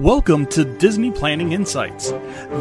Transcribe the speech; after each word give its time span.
Welcome 0.00 0.46
to 0.46 0.64
Disney 0.64 1.10
Planning 1.10 1.52
Insights. 1.52 2.12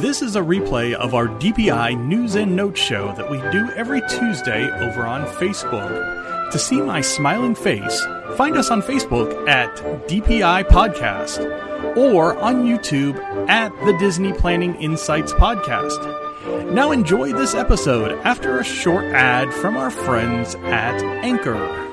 This 0.01 0.21
is 0.21 0.36
a 0.36 0.42
replay 0.42 0.93
of 0.93 1.13
our 1.13 1.28
DPI 1.28 2.05
News 2.05 2.35
and 2.35 2.54
Notes 2.54 2.81
show 2.81 3.13
that 3.15 3.31
we 3.31 3.38
do 3.50 3.69
every 3.77 4.01
Tuesday 4.09 4.69
over 4.82 5.08
on 5.08 5.25
Facebook. 5.38 6.52
To 6.52 6.60
see 6.60 6.82
my 6.82 7.00
smiling 7.00 7.56
face, 7.56 8.05
find 8.36 8.57
us 8.57 8.70
on 8.70 8.82
Facebook 8.82 9.48
at 9.48 9.73
DPI 10.10 10.66
Podcast 10.66 11.96
or 11.96 12.38
on 12.39 12.66
YouTube 12.66 13.18
at 13.48 13.70
the 13.86 13.98
Disney 14.00 14.34
Planning 14.34 14.76
Insights 14.76 15.32
Podcast. 15.32 16.74
Now 16.74 16.92
enjoy 16.92 17.32
this 17.32 17.56
episode 17.56 18.20
after 18.26 18.60
a 18.60 18.66
short 18.66 19.06
ad 19.06 19.54
from 19.54 19.78
our 19.78 19.92
friends 19.92 20.56
at 20.56 21.02
Anchor. 21.24 21.89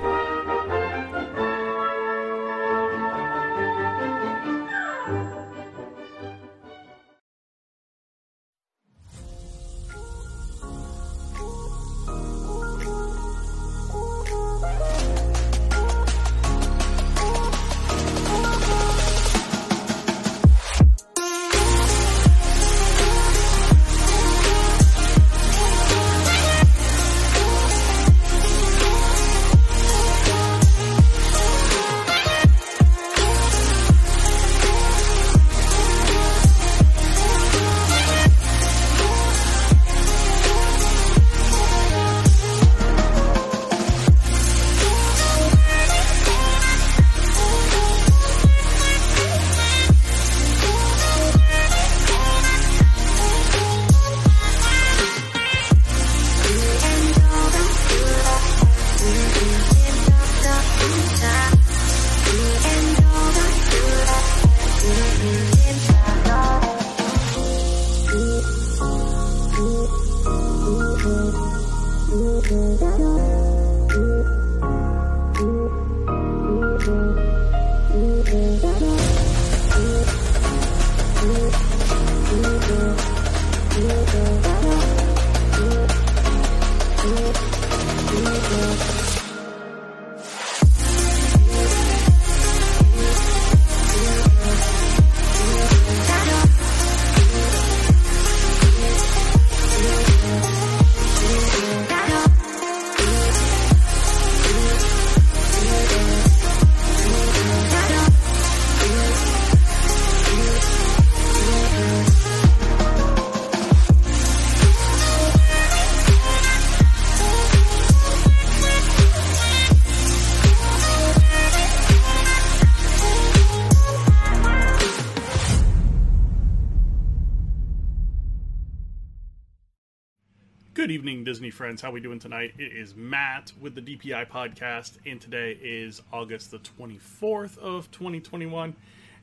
Evening, 130.97 131.25
Disney 131.25 131.51
friends. 131.51 131.83
How 131.83 131.91
we 131.91 132.01
doing 132.01 132.19
tonight? 132.19 132.55
It 132.57 132.73
is 132.73 132.97
Matt 132.97 133.53
with 133.61 133.75
the 133.75 133.83
DPI 133.83 134.31
podcast, 134.31 134.93
and 135.05 135.21
today 135.21 135.59
is 135.63 136.01
August 136.11 136.53
the 136.53 136.59
24th 136.59 137.59
of 137.59 137.91
2021, 137.91 138.75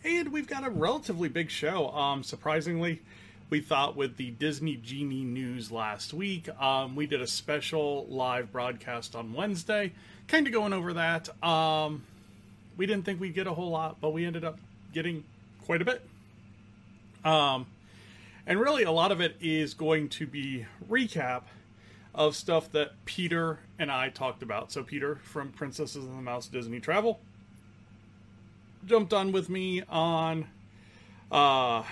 and 0.04 0.32
we've 0.32 0.46
got 0.46 0.64
a 0.64 0.70
relatively 0.70 1.30
big 1.30 1.50
show. 1.50 1.90
Um, 1.90 2.22
surprisingly, 2.22 3.02
we 3.50 3.60
thought 3.60 3.96
with 3.96 4.18
the 4.18 4.30
Disney 4.30 4.76
Genie 4.76 5.24
news 5.24 5.72
last 5.72 6.14
week, 6.14 6.48
um, 6.62 6.96
we 6.96 7.08
did 7.08 7.24
a 7.24 7.28
special 7.28 8.06
live 8.06 8.52
broadcast 8.52 9.16
on 9.16 9.34
Wednesday, 9.34 9.94
kind 10.28 10.46
of 10.46 10.54
going 10.54 10.74
over 10.74 10.94
that. 10.94 11.28
Um, 11.44 12.04
we 12.78 12.86
didn't 12.86 13.04
think 13.04 13.20
we'd 13.20 13.34
get 13.34 13.48
a 13.48 13.54
whole 13.54 13.72
lot, 13.72 14.00
but 14.00 14.14
we 14.14 14.28
ended 14.28 14.44
up 14.44 14.60
getting 14.94 15.24
quite 15.66 15.82
a 15.82 15.86
bit. 15.86 16.08
Um, 17.26 17.66
and 18.46 18.60
really, 18.60 18.84
a 18.84 18.92
lot 18.92 19.12
of 19.12 19.22
it 19.22 19.38
is 19.42 19.74
going 19.74 20.10
to 20.10 20.28
be 20.28 20.68
recap 20.88 21.46
of 22.16 22.35
stuff 22.35 22.72
that 22.72 22.91
Peter 23.06 23.59
and 23.79 23.91
I 23.91 24.09
talked 24.09 24.44
about. 24.44 24.72
So, 24.72 24.84
Peter 24.84 25.19
from 25.24 25.51
Princesses 25.51 26.03
and 26.03 26.18
the 26.18 26.22
Mouse 26.22 26.47
Disney 26.47 26.79
Travel 26.79 27.19
jumped 28.85 29.13
on 29.13 29.31
with 29.31 29.50
me 29.50 29.84
on. 29.90 30.47
Uh, 31.31 31.84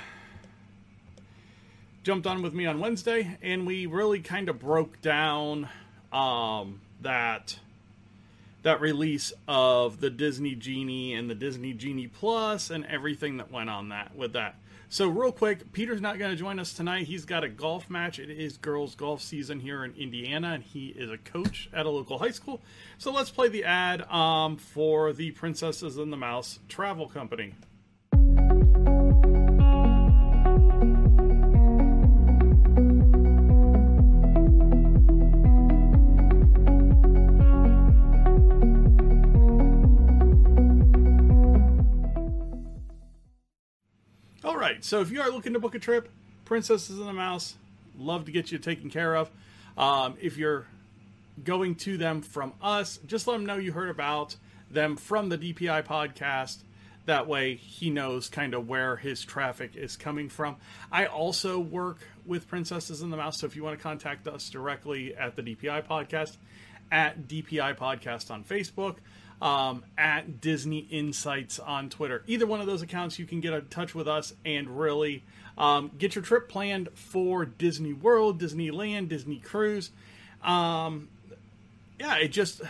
jumped 2.04 2.28
on 2.28 2.42
with 2.42 2.54
me 2.54 2.66
on 2.66 2.80
Wednesday, 2.80 3.38
and 3.42 3.66
we 3.66 3.86
really 3.86 4.20
kind 4.20 4.50
of 4.50 4.60
broke 4.60 5.02
down 5.02 5.70
um, 6.12 6.82
that 7.02 7.60
that 8.64 8.80
release 8.80 9.34
of 9.48 10.02
the 10.02 10.10
Disney 10.10 10.54
Genie 10.54 11.16
and 11.16 11.30
the 11.30 11.36
Disney 11.36 11.74
Genie 11.74 12.08
Plus 12.08 12.70
and 12.70 12.86
everything 12.86 13.38
that 13.38 13.52
went 13.52 13.72
on 13.72 13.90
that 13.90 14.16
with 14.16 14.34
that. 14.34 14.56
So, 14.94 15.08
real 15.08 15.32
quick, 15.32 15.72
Peter's 15.72 16.02
not 16.02 16.20
going 16.20 16.32
to 16.32 16.38
join 16.38 16.60
us 16.60 16.74
tonight. 16.74 17.08
He's 17.08 17.24
got 17.24 17.46
a 17.46 17.48
golf 17.48 17.90
match. 17.90 18.20
It 18.20 18.30
is 18.30 18.58
girls' 18.58 18.94
golf 18.94 19.22
season 19.22 19.62
here 19.62 19.86
in 19.86 19.96
Indiana, 19.96 20.52
and 20.52 20.62
he 20.62 20.88
is 20.88 21.10
a 21.10 21.18
coach 21.18 21.70
at 21.72 21.86
a 21.86 21.90
local 21.90 22.20
high 22.20 22.32
school. 22.32 22.60
So, 22.98 23.10
let's 23.10 23.32
play 23.32 23.48
the 23.48 23.64
ad 23.64 24.02
um, 24.12 24.58
for 24.58 25.14
the 25.14 25.32
Princesses 25.32 25.96
and 25.96 26.12
the 26.12 26.18
Mouse 26.18 26.60
Travel 26.68 27.08
Company. 27.08 27.54
Right, 44.82 44.86
so 44.86 45.02
if 45.02 45.12
you 45.12 45.22
are 45.22 45.30
looking 45.30 45.54
to 45.54 45.60
book 45.60 45.76
a 45.76 45.80
trip, 45.80 46.10
Princesses 46.46 46.98
and 46.98 47.08
the 47.08 47.14
Mouse, 47.14 47.56
love 47.98 48.26
to 48.26 48.32
get 48.32 48.52
you 48.52 48.58
taken 48.58 48.90
care 48.90 49.16
of. 49.16 49.30
Um, 49.78 50.16
if 50.20 50.38
you're 50.38 50.66
going 51.44 51.76
to 51.76 51.98
them 51.98 52.22
from 52.22 52.54
us, 52.62 53.00
just 53.06 53.28
let 53.28 53.34
them 53.34 53.46
know 53.46 53.58
you 53.58 53.72
heard 53.72 53.90
about 53.90 54.36
them 54.72 54.98
from 54.98 55.30
the 55.30 55.38
DPI 55.38 55.86
podcast. 55.86 56.64
That 57.06 57.28
way, 57.28 57.56
he 57.56 57.90
knows 57.90 58.30
kind 58.30 58.54
of 58.54 58.68
where 58.68 58.96
his 58.96 59.24
traffic 59.24 59.76
is 59.76 59.98
coming 59.98 60.30
from. 60.30 60.56
I 60.92 61.06
also 61.06 61.60
work 61.60 62.00
with 62.26 62.48
Princesses 62.48 63.02
and 63.02 63.12
the 63.12 63.18
Mouse, 63.18 63.40
so 63.40 63.48
if 63.48 63.56
you 63.56 63.64
want 63.64 63.78
to 63.78 63.84
contact 63.84 64.28
us 64.28 64.50
directly 64.50 65.16
at 65.16 65.36
the 65.36 65.42
DPI 65.42 65.88
podcast, 65.88 66.38
at 66.92 67.28
DPI 67.28 67.78
Podcast 67.78 68.30
on 68.30 68.44
Facebook, 68.44 68.98
um, 69.42 69.84
at 69.98 70.42
Disney 70.42 70.80
Insights 70.80 71.58
on 71.60 71.90
Twitter. 71.90 72.24
Either 72.28 72.46
one 72.46 72.62
of 72.62 72.68
those 72.68 72.82
accounts, 72.82 73.18
you 73.18 73.26
can 73.26 73.40
get 73.40 73.54
in 73.54 73.66
touch 73.68 73.96
with 73.96 74.08
us 74.08 74.34
and 74.46 74.80
really 74.80 75.24
um, 75.58 75.92
get 75.98 76.16
your 76.16 76.24
trip 76.24 76.50
planned 76.50 76.90
for 76.94 77.46
Disney 77.46 77.94
World, 77.94 78.40
Disneyland, 78.40 79.10
Disney 79.10 79.38
Cruise. 79.38 79.92
Um, 80.44 81.10
yeah, 82.00 82.18
it 82.18 82.30
just 82.30 82.62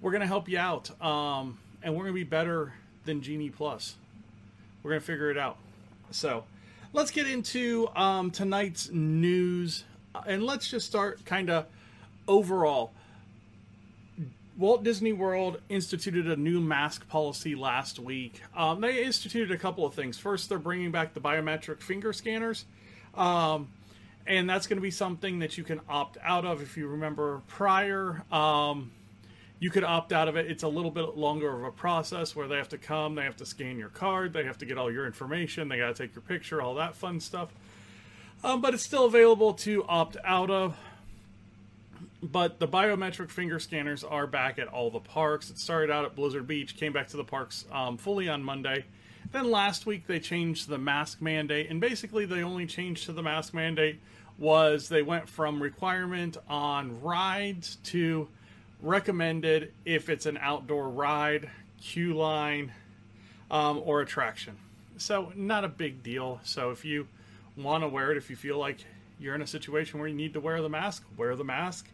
we're 0.00 0.12
gonna 0.12 0.26
help 0.26 0.48
you 0.48 0.58
out, 0.58 0.90
um, 1.02 1.58
and 1.82 1.94
we're 1.94 2.04
gonna 2.04 2.14
be 2.14 2.24
better 2.24 2.72
than 3.04 3.22
Genie 3.22 3.50
Plus. 3.50 3.96
We're 4.82 4.92
gonna 4.92 5.00
figure 5.00 5.30
it 5.30 5.38
out. 5.38 5.56
So 6.10 6.44
let's 6.92 7.10
get 7.10 7.26
into 7.26 7.88
um, 7.96 8.30
tonight's 8.30 8.90
news, 8.90 9.84
and 10.26 10.44
let's 10.44 10.68
just 10.68 10.86
start 10.86 11.24
kind 11.24 11.50
of 11.50 11.66
overall 12.26 12.92
Walt 14.56 14.84
Disney 14.84 15.12
World 15.12 15.60
instituted 15.68 16.28
a 16.28 16.36
new 16.36 16.60
mask 16.60 17.08
policy 17.08 17.56
last 17.56 17.98
week. 17.98 18.40
Um, 18.56 18.80
they 18.80 19.02
instituted 19.04 19.50
a 19.50 19.58
couple 19.58 19.84
of 19.84 19.94
things. 19.94 20.16
First, 20.16 20.48
they're 20.48 20.58
bringing 20.58 20.92
back 20.92 21.12
the 21.12 21.20
biometric 21.20 21.80
finger 21.80 22.12
scanners. 22.12 22.64
Um, 23.14 23.68
and 24.26 24.48
that's 24.48 24.66
going 24.66 24.76
to 24.76 24.82
be 24.82 24.92
something 24.92 25.40
that 25.40 25.58
you 25.58 25.64
can 25.64 25.80
opt 25.88 26.18
out 26.22 26.44
of 26.44 26.62
if 26.62 26.76
you 26.76 26.86
remember 26.86 27.42
prior. 27.48 28.22
Um, 28.30 28.92
you 29.58 29.70
could 29.70 29.84
opt 29.84 30.12
out 30.12 30.28
of 30.28 30.36
it. 30.36 30.48
It's 30.48 30.62
a 30.62 30.68
little 30.68 30.90
bit 30.90 31.16
longer 31.16 31.52
of 31.52 31.64
a 31.64 31.72
process 31.72 32.36
where 32.36 32.46
they 32.46 32.56
have 32.56 32.68
to 32.70 32.78
come, 32.78 33.16
they 33.16 33.22
have 33.22 33.36
to 33.36 33.46
scan 33.46 33.76
your 33.76 33.88
card, 33.88 34.32
they 34.32 34.44
have 34.44 34.58
to 34.58 34.66
get 34.66 34.78
all 34.78 34.90
your 34.90 35.06
information, 35.06 35.68
they 35.68 35.78
got 35.78 35.94
to 35.94 36.02
take 36.02 36.14
your 36.14 36.22
picture, 36.22 36.62
all 36.62 36.74
that 36.76 36.94
fun 36.94 37.18
stuff. 37.18 37.48
Um, 38.42 38.60
but 38.60 38.74
it's 38.74 38.84
still 38.84 39.06
available 39.06 39.54
to 39.54 39.84
opt 39.84 40.16
out 40.24 40.50
of 40.50 40.76
but 42.24 42.58
the 42.58 42.66
biometric 42.66 43.30
finger 43.30 43.58
scanners 43.58 44.02
are 44.02 44.26
back 44.26 44.58
at 44.58 44.66
all 44.68 44.90
the 44.90 45.00
parks. 45.00 45.50
It 45.50 45.58
started 45.58 45.90
out 45.90 46.04
at 46.04 46.16
Blizzard 46.16 46.46
Beach, 46.46 46.76
came 46.76 46.92
back 46.92 47.08
to 47.08 47.16
the 47.16 47.24
parks 47.24 47.66
um, 47.70 47.98
fully 47.98 48.28
on 48.28 48.42
Monday. 48.42 48.86
Then 49.30 49.50
last 49.50 49.84
week 49.84 50.06
they 50.06 50.20
changed 50.20 50.68
the 50.68 50.78
mask 50.78 51.20
mandate, 51.20 51.68
and 51.70 51.80
basically 51.80 52.24
the 52.24 52.40
only 52.40 52.66
change 52.66 53.04
to 53.06 53.12
the 53.12 53.22
mask 53.22 53.52
mandate 53.52 54.00
was 54.38 54.88
they 54.88 55.02
went 55.02 55.28
from 55.28 55.62
requirement 55.62 56.36
on 56.48 57.00
rides 57.02 57.76
to 57.84 58.28
recommended 58.80 59.72
if 59.84 60.08
it's 60.08 60.26
an 60.26 60.38
outdoor 60.40 60.88
ride, 60.88 61.50
queue 61.80 62.14
line, 62.14 62.72
um, 63.50 63.80
or 63.84 64.00
attraction. 64.00 64.56
So 64.96 65.32
not 65.34 65.64
a 65.64 65.68
big 65.68 66.02
deal. 66.02 66.40
So 66.44 66.70
if 66.70 66.84
you 66.84 67.06
want 67.56 67.84
to 67.84 67.88
wear 67.88 68.12
it, 68.12 68.16
if 68.16 68.30
you 68.30 68.36
feel 68.36 68.58
like 68.58 68.78
you're 69.18 69.34
in 69.34 69.42
a 69.42 69.46
situation 69.46 69.98
where 69.98 70.08
you 70.08 70.14
need 70.14 70.34
to 70.34 70.40
wear 70.40 70.60
the 70.62 70.68
mask, 70.68 71.04
wear 71.16 71.36
the 71.36 71.44
mask. 71.44 71.88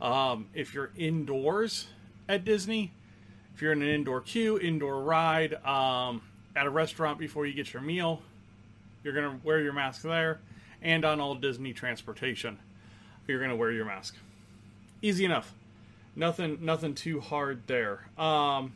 Um, 0.00 0.48
if 0.54 0.74
you're 0.74 0.90
indoors 0.96 1.86
at 2.28 2.44
Disney, 2.44 2.92
if 3.54 3.62
you're 3.62 3.72
in 3.72 3.82
an 3.82 3.88
indoor 3.88 4.20
queue, 4.20 4.58
indoor 4.58 5.02
ride, 5.02 5.54
um, 5.64 6.22
at 6.56 6.66
a 6.66 6.70
restaurant 6.70 7.18
before 7.18 7.46
you 7.46 7.52
get 7.52 7.72
your 7.72 7.82
meal, 7.82 8.22
you're 9.02 9.12
going 9.12 9.38
to 9.38 9.46
wear 9.46 9.60
your 9.60 9.72
mask 9.72 10.02
there. 10.02 10.40
And 10.82 11.04
on 11.04 11.20
all 11.20 11.34
Disney 11.34 11.72
transportation, 11.72 12.58
you're 13.26 13.38
going 13.38 13.50
to 13.50 13.56
wear 13.56 13.70
your 13.70 13.84
mask. 13.84 14.16
Easy 15.02 15.24
enough. 15.24 15.54
Nothing, 16.16 16.58
nothing 16.60 16.94
too 16.94 17.20
hard 17.20 17.66
there. 17.66 18.06
Um, 18.16 18.74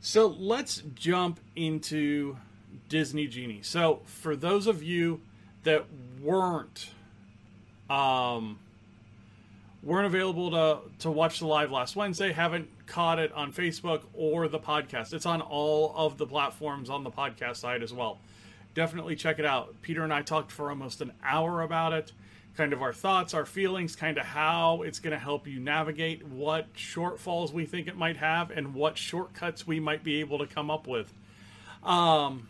so 0.00 0.26
let's 0.26 0.82
jump 0.94 1.40
into 1.56 2.36
Disney 2.88 3.26
Genie. 3.26 3.62
So 3.62 4.00
for 4.04 4.36
those 4.36 4.66
of 4.66 4.82
you 4.82 5.20
that 5.64 5.86
weren't 6.20 6.90
um, 7.88 8.58
weren't 9.82 10.06
available 10.06 10.50
to 10.50 10.78
to 11.00 11.10
watch 11.10 11.38
the 11.38 11.46
live 11.46 11.70
last 11.70 11.96
Wednesday, 11.96 12.32
haven't 12.32 12.68
caught 12.86 13.18
it 13.18 13.32
on 13.32 13.52
Facebook 13.52 14.02
or 14.14 14.48
the 14.48 14.58
podcast. 14.58 15.12
It's 15.12 15.26
on 15.26 15.40
all 15.40 15.94
of 15.96 16.18
the 16.18 16.26
platforms 16.26 16.90
on 16.90 17.04
the 17.04 17.10
podcast 17.10 17.56
side 17.56 17.82
as 17.82 17.92
well. 17.92 18.18
Definitely 18.74 19.16
check 19.16 19.38
it 19.38 19.44
out. 19.44 19.74
Peter 19.82 20.04
and 20.04 20.12
I 20.12 20.22
talked 20.22 20.52
for 20.52 20.70
almost 20.70 21.00
an 21.00 21.12
hour 21.24 21.62
about 21.62 21.92
it, 21.92 22.12
kind 22.56 22.72
of 22.72 22.82
our 22.82 22.92
thoughts, 22.92 23.34
our 23.34 23.46
feelings, 23.46 23.96
kind 23.96 24.18
of 24.18 24.24
how 24.24 24.82
it's 24.82 25.00
going 25.00 25.12
to 25.12 25.18
help 25.18 25.46
you 25.46 25.58
navigate 25.58 26.24
what 26.26 26.72
shortfalls 26.74 27.52
we 27.52 27.66
think 27.66 27.88
it 27.88 27.96
might 27.96 28.16
have 28.18 28.50
and 28.50 28.74
what 28.74 28.96
shortcuts 28.96 29.66
we 29.66 29.80
might 29.80 30.04
be 30.04 30.20
able 30.20 30.38
to 30.38 30.46
come 30.46 30.70
up 30.70 30.86
with. 30.86 31.12
Um, 31.82 32.48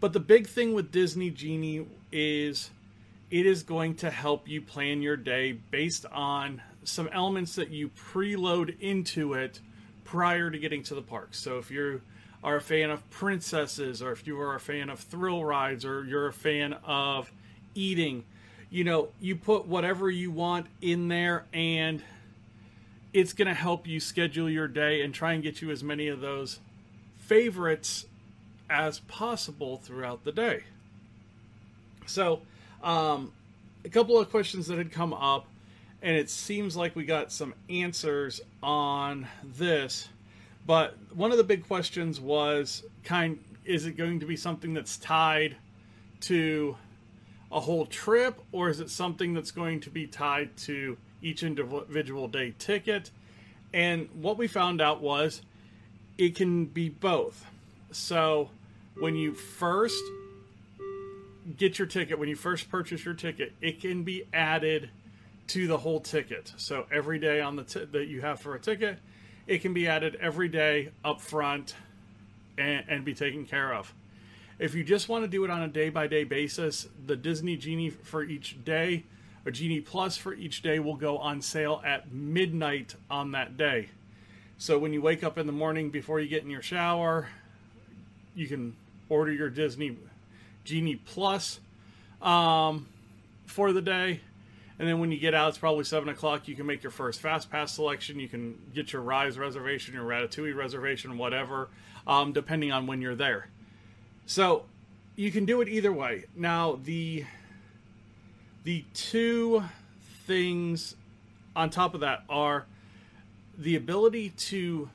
but 0.00 0.12
the 0.12 0.20
big 0.20 0.46
thing 0.46 0.72
with 0.72 0.90
Disney 0.90 1.30
Genie 1.30 1.86
is 2.12 2.70
it 3.30 3.46
is 3.46 3.62
going 3.62 3.94
to 3.96 4.10
help 4.10 4.48
you 4.48 4.60
plan 4.60 5.02
your 5.02 5.16
day 5.16 5.52
based 5.52 6.06
on 6.06 6.62
some 6.84 7.08
elements 7.12 7.56
that 7.56 7.70
you 7.70 7.90
preload 7.90 8.78
into 8.80 9.34
it 9.34 9.60
prior 10.04 10.50
to 10.50 10.58
getting 10.58 10.82
to 10.84 10.94
the 10.94 11.02
park. 11.02 11.28
So 11.32 11.58
if 11.58 11.70
you 11.70 12.00
are 12.44 12.56
a 12.56 12.60
fan 12.60 12.90
of 12.90 13.08
princesses, 13.10 14.00
or 14.00 14.12
if 14.12 14.26
you 14.26 14.40
are 14.40 14.54
a 14.54 14.60
fan 14.60 14.88
of 14.88 15.00
thrill 15.00 15.44
rides, 15.44 15.84
or 15.84 16.04
you're 16.04 16.28
a 16.28 16.32
fan 16.32 16.74
of 16.84 17.32
eating, 17.74 18.24
you 18.70 18.84
know, 18.84 19.08
you 19.20 19.34
put 19.34 19.66
whatever 19.66 20.08
you 20.08 20.30
want 20.30 20.66
in 20.80 21.08
there 21.08 21.46
and 21.52 22.02
it's 23.12 23.32
going 23.32 23.48
to 23.48 23.54
help 23.54 23.86
you 23.86 23.98
schedule 23.98 24.48
your 24.48 24.68
day 24.68 25.02
and 25.02 25.12
try 25.12 25.32
and 25.32 25.42
get 25.42 25.60
you 25.60 25.70
as 25.70 25.82
many 25.82 26.06
of 26.06 26.20
those 26.20 26.60
favorites 27.18 28.06
as 28.68 29.00
possible 29.00 29.78
throughout 29.78 30.24
the 30.24 30.32
day. 30.32 30.64
So, 32.04 32.42
um, 32.86 33.32
a 33.84 33.88
couple 33.88 34.18
of 34.18 34.30
questions 34.30 34.68
that 34.68 34.78
had 34.78 34.92
come 34.92 35.12
up, 35.12 35.46
and 36.00 36.16
it 36.16 36.30
seems 36.30 36.76
like 36.76 36.94
we 36.94 37.04
got 37.04 37.32
some 37.32 37.52
answers 37.68 38.40
on 38.62 39.26
this. 39.42 40.08
But 40.66 40.96
one 41.12 41.32
of 41.32 41.36
the 41.36 41.44
big 41.44 41.66
questions 41.66 42.20
was 42.20 42.84
kind 43.04 43.38
is 43.64 43.84
it 43.84 43.96
going 43.96 44.20
to 44.20 44.26
be 44.26 44.36
something 44.36 44.72
that's 44.72 44.96
tied 44.96 45.56
to 46.20 46.76
a 47.50 47.58
whole 47.58 47.84
trip 47.86 48.38
or 48.52 48.68
is 48.68 48.78
it 48.78 48.90
something 48.90 49.34
that's 49.34 49.50
going 49.50 49.80
to 49.80 49.90
be 49.90 50.06
tied 50.06 50.56
to 50.56 50.96
each 51.20 51.42
individual 51.42 52.28
day 52.28 52.54
ticket? 52.58 53.10
And 53.74 54.08
what 54.14 54.38
we 54.38 54.46
found 54.46 54.80
out 54.80 55.00
was 55.00 55.42
it 56.16 56.36
can 56.36 56.66
be 56.66 56.88
both. 56.88 57.44
So 57.90 58.50
when 58.98 59.16
you 59.16 59.34
first 59.34 60.02
get 61.56 61.78
your 61.78 61.86
ticket, 61.86 62.18
when 62.18 62.28
you 62.28 62.36
first 62.36 62.70
purchase 62.70 63.04
your 63.04 63.14
ticket, 63.14 63.52
it 63.60 63.80
can 63.80 64.02
be 64.02 64.24
added 64.32 64.90
to 65.48 65.66
the 65.66 65.78
whole 65.78 66.00
ticket. 66.00 66.52
So 66.56 66.86
every 66.90 67.18
day 67.18 67.40
on 67.40 67.56
the 67.56 67.62
t- 67.62 67.84
that 67.84 68.06
you 68.06 68.20
have 68.20 68.40
for 68.40 68.54
a 68.54 68.58
ticket, 68.58 68.98
it 69.46 69.62
can 69.62 69.72
be 69.72 69.86
added 69.86 70.16
every 70.20 70.48
day 70.48 70.90
up 71.04 71.20
front 71.20 71.74
and, 72.58 72.84
and 72.88 73.04
be 73.04 73.14
taken 73.14 73.44
care 73.44 73.72
of. 73.72 73.94
If 74.58 74.74
you 74.74 74.82
just 74.82 75.08
want 75.08 75.22
to 75.24 75.28
do 75.28 75.44
it 75.44 75.50
on 75.50 75.62
a 75.62 75.68
day 75.68 75.90
by 75.90 76.06
day 76.06 76.24
basis, 76.24 76.88
the 77.06 77.14
Disney 77.14 77.56
Genie 77.56 77.90
for 77.90 78.24
each 78.24 78.64
day, 78.64 79.04
or 79.44 79.52
Genie 79.52 79.80
Plus 79.80 80.16
for 80.16 80.34
each 80.34 80.62
day, 80.62 80.78
will 80.78 80.96
go 80.96 81.18
on 81.18 81.42
sale 81.42 81.82
at 81.84 82.10
midnight 82.10 82.96
on 83.10 83.32
that 83.32 83.56
day. 83.56 83.90
So 84.58 84.78
when 84.78 84.92
you 84.92 85.02
wake 85.02 85.22
up 85.22 85.36
in 85.36 85.46
the 85.46 85.52
morning 85.52 85.90
before 85.90 86.18
you 86.18 86.28
get 86.28 86.42
in 86.42 86.50
your 86.50 86.62
shower, 86.62 87.28
you 88.34 88.48
can 88.48 88.74
order 89.08 89.30
your 89.30 89.50
Disney 89.50 89.96
Genie 90.66 90.96
Plus 90.96 91.60
um, 92.20 92.86
for 93.46 93.72
the 93.72 93.80
day. 93.80 94.20
And 94.78 94.86
then 94.86 94.98
when 94.98 95.10
you 95.10 95.18
get 95.18 95.32
out, 95.32 95.48
it's 95.48 95.58
probably 95.58 95.84
7 95.84 96.06
o'clock. 96.10 96.48
You 96.48 96.54
can 96.54 96.66
make 96.66 96.82
your 96.82 96.92
first 96.92 97.20
Fast 97.20 97.50
Pass 97.50 97.72
selection. 97.72 98.20
You 98.20 98.28
can 98.28 98.58
get 98.74 98.92
your 98.92 99.00
Rise 99.00 99.38
reservation, 99.38 99.94
your 99.94 100.04
Ratatouille 100.04 100.54
reservation, 100.54 101.16
whatever, 101.16 101.70
um, 102.06 102.32
depending 102.32 102.72
on 102.72 102.86
when 102.86 103.00
you're 103.00 103.14
there. 103.14 103.48
So 104.26 104.64
you 105.14 105.30
can 105.30 105.46
do 105.46 105.62
it 105.62 105.68
either 105.68 105.92
way. 105.92 106.24
Now, 106.34 106.78
the 106.84 107.24
the 108.64 108.84
two 108.92 109.62
things 110.26 110.96
on 111.54 111.70
top 111.70 111.94
of 111.94 112.00
that 112.00 112.24
are 112.28 112.66
the 113.56 113.76
ability 113.76 114.30
to 114.30 114.90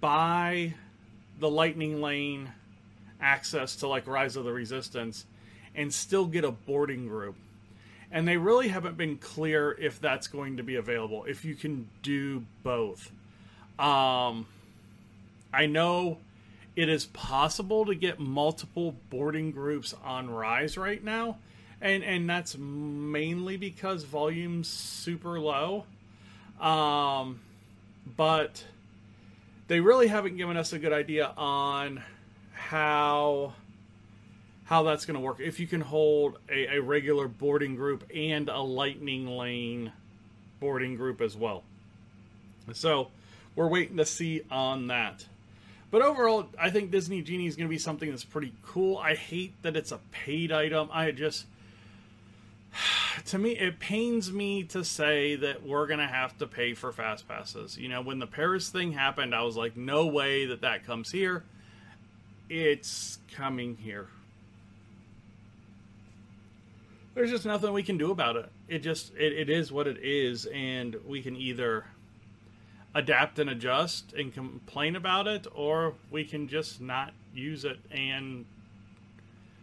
buy 0.00 0.74
the 1.40 1.50
lightning 1.50 2.00
lane 2.00 2.52
access 3.20 3.76
to 3.76 3.88
like 3.88 4.06
Rise 4.06 4.36
of 4.36 4.44
the 4.44 4.52
Resistance 4.52 5.26
and 5.74 5.92
still 5.92 6.26
get 6.26 6.44
a 6.44 6.50
boarding 6.50 7.06
group. 7.06 7.36
And 8.10 8.26
they 8.26 8.36
really 8.36 8.68
haven't 8.68 8.96
been 8.96 9.18
clear 9.18 9.76
if 9.78 10.00
that's 10.00 10.26
going 10.26 10.56
to 10.56 10.64
be 10.64 10.74
available, 10.76 11.24
if 11.24 11.44
you 11.44 11.54
can 11.54 11.88
do 12.02 12.44
both. 12.62 13.10
Um, 13.78 14.46
I 15.52 15.66
know 15.66 16.18
it 16.76 16.88
is 16.88 17.06
possible 17.06 17.86
to 17.86 17.94
get 17.94 18.18
multiple 18.18 18.96
boarding 19.10 19.52
groups 19.52 19.94
on 20.04 20.28
Rise 20.28 20.76
right 20.76 21.02
now, 21.02 21.38
and 21.80 22.02
and 22.02 22.28
that's 22.28 22.56
mainly 22.56 23.56
because 23.56 24.04
volume's 24.04 24.68
super 24.68 25.38
low. 25.40 25.84
Um, 26.60 27.40
but 28.16 28.64
they 29.68 29.80
really 29.80 30.08
haven't 30.08 30.36
given 30.36 30.56
us 30.56 30.72
a 30.72 30.78
good 30.78 30.92
idea 30.92 31.32
on 31.36 32.02
how 32.60 33.54
how 34.64 34.84
that's 34.84 35.04
going 35.04 35.16
to 35.16 35.20
work. 35.20 35.40
If 35.40 35.58
you 35.58 35.66
can 35.66 35.80
hold 35.80 36.38
a, 36.48 36.76
a, 36.76 36.80
regular 36.80 37.26
boarding 37.26 37.74
group 37.74 38.04
and 38.14 38.48
a 38.48 38.60
lightning 38.60 39.26
lane 39.26 39.90
boarding 40.60 40.94
group 40.94 41.20
as 41.20 41.36
well. 41.36 41.64
So 42.72 43.08
we're 43.56 43.66
waiting 43.66 43.96
to 43.96 44.06
see 44.06 44.42
on 44.48 44.86
that. 44.86 45.26
But 45.90 46.02
overall, 46.02 46.46
I 46.56 46.70
think 46.70 46.92
Disney 46.92 47.20
Genie 47.20 47.48
is 47.48 47.56
going 47.56 47.66
to 47.66 47.70
be 47.70 47.78
something 47.78 48.10
that's 48.10 48.22
pretty 48.22 48.52
cool. 48.62 48.96
I 48.96 49.16
hate 49.16 49.60
that 49.62 49.74
it's 49.74 49.90
a 49.90 49.98
paid 50.12 50.52
item. 50.52 50.88
I 50.92 51.10
just, 51.10 51.46
to 53.26 53.38
me, 53.38 53.58
it 53.58 53.80
pains 53.80 54.30
me 54.30 54.62
to 54.64 54.84
say 54.84 55.34
that 55.34 55.66
we're 55.66 55.88
going 55.88 55.98
to 55.98 56.06
have 56.06 56.38
to 56.38 56.46
pay 56.46 56.74
for 56.74 56.92
fast 56.92 57.26
passes. 57.26 57.76
You 57.76 57.88
know, 57.88 58.02
when 58.02 58.20
the 58.20 58.28
Paris 58.28 58.68
thing 58.68 58.92
happened, 58.92 59.34
I 59.34 59.42
was 59.42 59.56
like, 59.56 59.76
no 59.76 60.06
way 60.06 60.46
that 60.46 60.60
that 60.60 60.86
comes 60.86 61.10
here 61.10 61.42
it's 62.50 63.18
coming 63.32 63.76
here. 63.76 64.08
There's 67.14 67.30
just 67.30 67.46
nothing 67.46 67.72
we 67.72 67.82
can 67.82 67.96
do 67.96 68.10
about 68.10 68.36
it. 68.36 68.50
It 68.68 68.80
just 68.80 69.14
it, 69.16 69.32
it 69.32 69.48
is 69.48 69.72
what 69.72 69.86
it 69.86 69.98
is, 70.02 70.46
and 70.46 70.96
we 71.06 71.22
can 71.22 71.36
either 71.36 71.84
adapt 72.94 73.38
and 73.38 73.48
adjust 73.48 74.12
and 74.12 74.34
complain 74.34 74.96
about 74.96 75.26
it, 75.26 75.46
or 75.54 75.94
we 76.10 76.24
can 76.24 76.48
just 76.48 76.80
not 76.80 77.12
use 77.32 77.64
it 77.64 77.78
and 77.90 78.44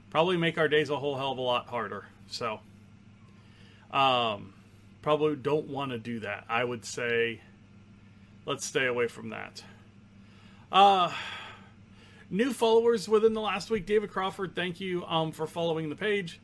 probably 0.10 0.38
make 0.38 0.58
our 0.58 0.70
days 0.70 0.90
a 0.90 0.98
whole 0.98 1.18
hell 1.18 1.32
of 1.32 1.38
a 1.38 1.42
lot 1.42 1.68
harder. 1.68 2.06
So, 2.28 2.60
um, 3.92 4.54
probably 5.02 5.36
don't 5.36 5.68
want 5.68 5.92
to 5.92 5.98
do 5.98 6.22
that. 6.22 6.46
I 6.50 6.64
would 6.64 6.86
say 6.86 7.42
let's 8.46 8.66
stay 8.66 8.86
away 8.86 9.08
from 9.08 9.30
that. 9.30 9.64
Uh, 10.72 11.12
new 12.30 12.54
followers 12.54 13.08
within 13.08 13.34
the 13.34 13.42
last 13.42 13.70
week. 13.70 13.86
David 13.86 14.10
Crawford, 14.10 14.56
thank 14.56 14.80
you 14.80 15.06
um, 15.06 15.32
for 15.32 15.48
following 15.48 15.90
the 15.90 15.96
page. 15.96 16.40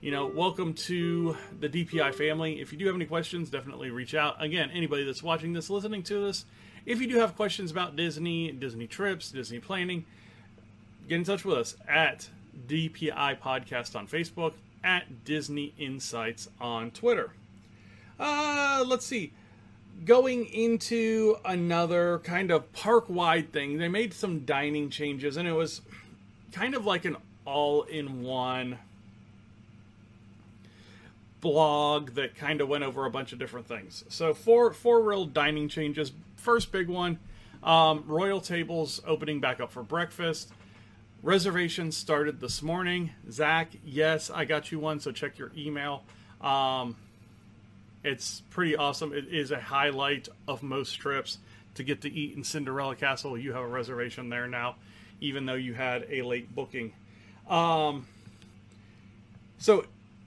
You 0.00 0.10
know, 0.10 0.26
welcome 0.26 0.74
to 0.74 1.36
the 1.58 1.68
DPI 1.68 2.14
family. 2.14 2.60
If 2.60 2.72
you 2.72 2.78
do 2.78 2.86
have 2.86 2.94
any 2.94 3.06
questions, 3.06 3.48
definitely 3.48 3.90
reach 3.90 4.14
out. 4.14 4.42
Again, 4.42 4.70
anybody 4.70 5.04
that's 5.04 5.22
watching 5.22 5.52
this, 5.52 5.70
listening 5.70 6.02
to 6.04 6.26
this, 6.26 6.44
if 6.84 7.00
you 7.00 7.06
do 7.06 7.16
have 7.16 7.36
questions 7.36 7.70
about 7.70 7.96
Disney, 7.96 8.52
Disney 8.52 8.86
trips, 8.86 9.30
Disney 9.30 9.60
planning, 9.60 10.04
get 11.08 11.16
in 11.16 11.24
touch 11.24 11.44
with 11.44 11.56
us 11.56 11.76
at 11.88 12.28
DPI 12.68 13.38
Podcast 13.40 13.96
on 13.96 14.06
Facebook, 14.06 14.52
at 14.82 15.24
Disney 15.24 15.72
Insights 15.78 16.48
on 16.60 16.90
Twitter. 16.90 17.32
Uh, 18.18 18.84
let's 18.86 19.06
see 19.06 19.32
going 20.04 20.46
into 20.46 21.36
another 21.44 22.20
kind 22.20 22.50
of 22.50 22.72
park 22.72 23.06
wide 23.08 23.52
thing, 23.52 23.78
they 23.78 23.88
made 23.88 24.12
some 24.12 24.40
dining 24.40 24.90
changes, 24.90 25.36
and 25.36 25.48
it 25.48 25.52
was 25.52 25.80
kind 26.52 26.74
of 26.74 26.84
like 26.84 27.04
an 27.04 27.16
all 27.44 27.82
in 27.82 28.22
one 28.22 28.78
blog 31.40 32.12
that 32.12 32.34
kind 32.34 32.60
of 32.60 32.68
went 32.68 32.84
over 32.84 33.04
a 33.04 33.10
bunch 33.10 33.32
of 33.32 33.38
different 33.38 33.66
things. 33.66 34.04
So, 34.08 34.32
four, 34.32 34.72
four 34.72 35.02
real 35.02 35.26
dining 35.26 35.68
changes. 35.68 36.12
First 36.36 36.72
big 36.72 36.88
one 36.88 37.18
um, 37.64 38.04
Royal 38.06 38.40
Tables 38.40 39.00
opening 39.06 39.40
back 39.40 39.60
up 39.60 39.72
for 39.72 39.82
breakfast. 39.82 40.52
Reservations 41.22 41.96
started 41.96 42.40
this 42.40 42.62
morning. 42.62 43.10
Zach, 43.30 43.70
yes, 43.82 44.30
I 44.30 44.44
got 44.44 44.70
you 44.70 44.78
one, 44.78 45.00
so 45.00 45.10
check 45.10 45.38
your 45.38 45.50
email. 45.56 46.04
Um, 46.42 46.96
it's 48.04 48.42
pretty 48.50 48.76
awesome. 48.76 49.12
It 49.12 49.28
is 49.28 49.50
a 49.50 49.58
highlight 49.58 50.28
of 50.46 50.62
most 50.62 50.94
trips 50.94 51.38
to 51.74 51.82
get 51.82 52.02
to 52.02 52.12
eat 52.12 52.36
in 52.36 52.44
Cinderella 52.44 52.94
Castle. 52.94 53.36
You 53.36 53.54
have 53.54 53.62
a 53.62 53.66
reservation 53.66 54.28
there 54.28 54.46
now, 54.46 54.76
even 55.20 55.46
though 55.46 55.54
you 55.54 55.74
had 55.74 56.06
a 56.10 56.22
late 56.22 56.54
booking. 56.54 56.92
Um, 57.48 58.06
so 59.58 59.86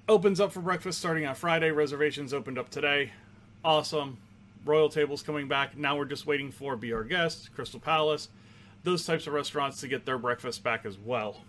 opens 0.10 0.40
up 0.40 0.52
for 0.52 0.60
breakfast 0.60 1.00
starting 1.00 1.26
on 1.26 1.36
Friday. 1.36 1.72
Reservations 1.72 2.34
opened 2.34 2.58
up 2.58 2.70
today. 2.70 3.12
Awesome. 3.64 4.18
Royal 4.66 4.90
Tables 4.90 5.22
coming 5.22 5.48
back. 5.48 5.78
Now 5.78 5.98
we're 5.98 6.06
just 6.06 6.26
waiting 6.26 6.52
for 6.52 6.76
Be 6.76 6.92
Our 6.94 7.04
Guest, 7.04 7.54
Crystal 7.54 7.80
Palace, 7.80 8.28
those 8.84 9.06
types 9.06 9.28
of 9.28 9.34
restaurants 9.34 9.80
to 9.82 9.88
get 9.88 10.06
their 10.06 10.18
breakfast 10.18 10.64
back 10.64 10.86
as 10.86 10.98
well. 10.98 11.42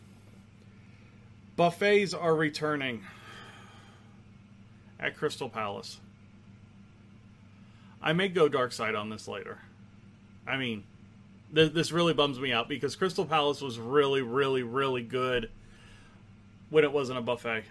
Buffets 1.57 2.15
are 2.15 2.37
returning 2.37 3.05
at 5.01 5.17
Crystal 5.17 5.49
Palace. 5.49 5.99
I 8.03 8.13
may 8.13 8.29
go 8.29 8.49
dark 8.49 8.73
side 8.73 8.95
on 8.95 9.11
this 9.11 9.27
later. 9.29 9.59
I 10.47 10.57
mean, 10.57 10.85
th- 11.55 11.73
this 11.73 11.93
really 11.93 12.15
bums 12.15 12.39
me 12.39 12.53
out 12.53 12.69
because 12.69 12.97
Crystal 12.97 13.25
Palace 13.25 13.61
was 13.61 13.79
really, 13.79 14.23
really, 14.23 14.63
really 14.63 15.03
good 15.03 15.51
when 16.71 16.85
it 16.85 16.93
wasn't 16.93 17.19
a 17.19 17.23
buffet. 17.23 17.65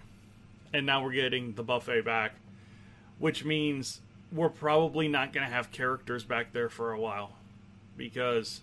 And 0.74 0.86
now 0.86 1.04
we're 1.04 1.14
getting 1.14 1.54
the 1.54 1.64
buffet 1.64 2.02
back, 2.02 2.34
which 3.20 3.46
means 3.46 4.02
we're 4.32 4.50
probably 4.50 5.08
not 5.08 5.32
going 5.32 5.46
to 5.46 5.54
have 5.54 5.72
characters 5.72 6.24
back 6.24 6.52
there 6.52 6.70
for 6.70 6.92
a 6.92 7.00
while. 7.00 7.38
Because 7.96 8.62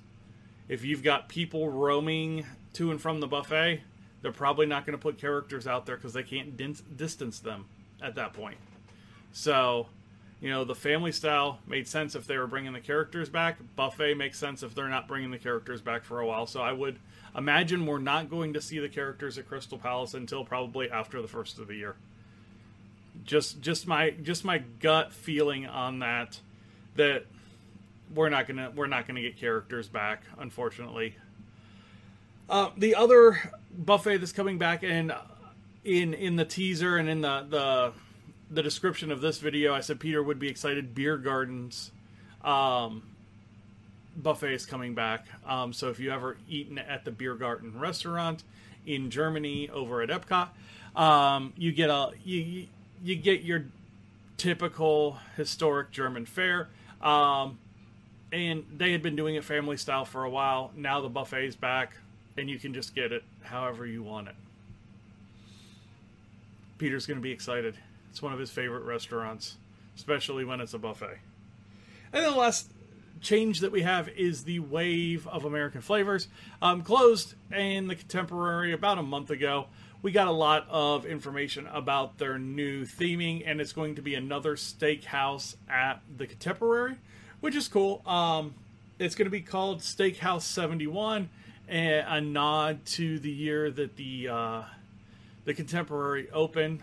if 0.68 0.84
you've 0.84 1.02
got 1.02 1.28
people 1.28 1.70
roaming 1.70 2.46
to 2.74 2.90
and 2.90 3.00
from 3.00 3.20
the 3.20 3.26
buffet, 3.26 3.80
they're 4.22 4.32
probably 4.32 4.66
not 4.66 4.86
going 4.86 4.96
to 4.96 5.02
put 5.02 5.18
characters 5.18 5.66
out 5.66 5.86
there 5.86 5.96
because 5.96 6.12
they 6.12 6.22
can't 6.22 6.56
distance 6.96 7.40
them 7.40 7.66
at 8.02 8.14
that 8.14 8.32
point. 8.32 8.58
So 9.32 9.88
you 10.44 10.50
know, 10.50 10.62
the 10.62 10.74
family 10.74 11.10
style 11.10 11.58
made 11.66 11.88
sense 11.88 12.14
if 12.14 12.26
they 12.26 12.36
were 12.36 12.46
bringing 12.46 12.74
the 12.74 12.80
characters 12.80 13.30
back. 13.30 13.56
Buffet 13.76 14.12
makes 14.12 14.38
sense 14.38 14.62
if 14.62 14.74
they're 14.74 14.90
not 14.90 15.08
bringing 15.08 15.30
the 15.30 15.38
characters 15.38 15.80
back 15.80 16.04
for 16.04 16.20
a 16.20 16.26
while. 16.26 16.46
So 16.46 16.60
I 16.60 16.70
would 16.70 16.98
imagine 17.34 17.86
we're 17.86 17.96
not 17.96 18.28
going 18.28 18.52
to 18.52 18.60
see 18.60 18.78
the 18.78 18.90
characters 18.90 19.38
at 19.38 19.48
Crystal 19.48 19.78
Palace 19.78 20.12
until 20.12 20.44
probably 20.44 20.90
after 20.90 21.22
the 21.22 21.28
first 21.28 21.58
of 21.58 21.68
the 21.68 21.76
year. 21.76 21.96
Just 23.24 23.62
just 23.62 23.86
my 23.86 24.10
just 24.10 24.44
my 24.44 24.58
gut 24.80 25.14
feeling 25.14 25.64
on 25.64 26.00
that 26.00 26.40
that 26.96 27.24
we're 28.14 28.28
not 28.28 28.46
gonna 28.46 28.70
we're 28.76 28.86
not 28.86 29.06
gonna 29.06 29.22
get 29.22 29.38
characters 29.38 29.88
back, 29.88 30.24
unfortunately. 30.38 31.16
Uh, 32.50 32.68
the 32.76 32.94
other 32.94 33.50
buffet 33.74 34.18
that's 34.18 34.32
coming 34.32 34.58
back 34.58 34.82
in 34.82 35.10
in 35.84 36.12
in 36.12 36.36
the 36.36 36.44
teaser 36.44 36.98
and 36.98 37.08
in 37.08 37.22
the 37.22 37.46
the 37.48 37.92
the 38.50 38.62
description 38.62 39.10
of 39.10 39.20
this 39.20 39.38
video, 39.38 39.74
I 39.74 39.80
said 39.80 40.00
Peter 40.00 40.22
would 40.22 40.38
be 40.38 40.48
excited. 40.48 40.94
Biergartens 40.94 41.90
um, 42.42 43.02
buffet 44.16 44.54
is 44.54 44.66
coming 44.66 44.94
back. 44.94 45.26
Um, 45.46 45.72
so 45.72 45.88
if 45.88 45.98
you 45.98 46.10
ever 46.10 46.36
eaten 46.48 46.78
at 46.78 47.04
the 47.04 47.10
Biergarten 47.10 47.78
restaurant 47.78 48.42
in 48.86 49.10
Germany 49.10 49.68
over 49.70 50.02
at 50.02 50.10
Epcot, 50.10 50.48
um, 50.94 51.52
you 51.56 51.72
get 51.72 51.90
a 51.90 52.10
you 52.24 52.66
you 53.02 53.16
get 53.16 53.42
your 53.42 53.64
typical 54.36 55.18
historic 55.36 55.90
German 55.90 56.26
fare. 56.26 56.68
Um, 57.02 57.58
and 58.32 58.64
they 58.76 58.92
had 58.92 59.02
been 59.02 59.14
doing 59.14 59.36
it 59.36 59.44
family 59.44 59.76
style 59.76 60.04
for 60.04 60.24
a 60.24 60.30
while. 60.30 60.72
Now 60.76 61.00
the 61.00 61.08
buffet's 61.08 61.54
back, 61.54 61.96
and 62.36 62.50
you 62.50 62.58
can 62.58 62.74
just 62.74 62.94
get 62.94 63.12
it 63.12 63.22
however 63.42 63.86
you 63.86 64.02
want 64.02 64.28
it. 64.28 64.34
Peter's 66.78 67.06
going 67.06 67.18
to 67.18 67.22
be 67.22 67.30
excited. 67.30 67.76
It's 68.14 68.22
one 68.22 68.32
of 68.32 68.38
his 68.38 68.52
favorite 68.52 68.84
restaurants, 68.84 69.56
especially 69.96 70.44
when 70.44 70.60
it's 70.60 70.72
a 70.72 70.78
buffet. 70.78 71.18
And 72.12 72.24
then 72.24 72.30
the 72.30 72.38
last 72.38 72.70
change 73.20 73.58
that 73.58 73.72
we 73.72 73.82
have 73.82 74.08
is 74.08 74.44
the 74.44 74.60
Wave 74.60 75.26
of 75.26 75.44
American 75.44 75.80
Flavors. 75.80 76.28
Um, 76.62 76.82
closed 76.82 77.34
in 77.52 77.88
the 77.88 77.96
Contemporary 77.96 78.72
about 78.72 78.98
a 78.98 79.02
month 79.02 79.30
ago. 79.30 79.66
We 80.00 80.12
got 80.12 80.28
a 80.28 80.30
lot 80.30 80.64
of 80.70 81.06
information 81.06 81.66
about 81.66 82.18
their 82.18 82.38
new 82.38 82.84
theming, 82.84 83.42
and 83.44 83.60
it's 83.60 83.72
going 83.72 83.96
to 83.96 84.02
be 84.02 84.14
another 84.14 84.54
steakhouse 84.54 85.56
at 85.68 86.00
the 86.16 86.28
Contemporary, 86.28 86.94
which 87.40 87.56
is 87.56 87.66
cool. 87.66 88.00
Um, 88.06 88.54
it's 89.00 89.16
going 89.16 89.26
to 89.26 89.30
be 89.30 89.40
called 89.40 89.80
Steakhouse 89.80 90.42
71, 90.42 91.30
a 91.68 92.20
nod 92.20 92.86
to 92.86 93.18
the 93.18 93.32
year 93.32 93.72
that 93.72 93.96
the 93.96 94.28
uh, 94.28 94.62
the 95.46 95.52
Contemporary 95.52 96.30
opened. 96.30 96.80